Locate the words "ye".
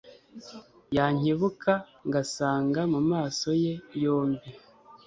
3.63-3.73